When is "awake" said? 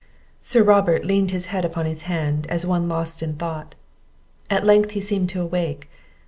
5.43-5.91